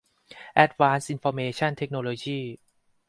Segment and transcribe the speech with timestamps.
[0.53, 2.39] แอ็ดวานซ์อินฟอร์เมชั่นเทคโนโลยี